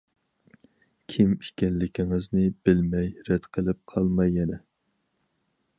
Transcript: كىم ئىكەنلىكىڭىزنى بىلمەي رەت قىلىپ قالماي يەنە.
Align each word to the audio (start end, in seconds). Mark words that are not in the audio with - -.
كىم 1.15 1.35
ئىكەنلىكىڭىزنى 1.47 2.47
بىلمەي 2.69 3.13
رەت 3.29 3.47
قىلىپ 3.59 3.83
قالماي 3.95 4.37
يەنە. 4.41 4.61